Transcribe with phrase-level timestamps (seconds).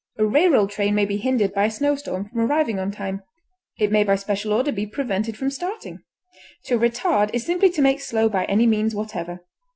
[0.17, 3.21] A railroad train may be hindered by a snow storm from arriving on time;
[3.77, 5.99] it may by special order be prevented from starting.
[6.65, 9.41] To retard is simply to make slow by any means whatever.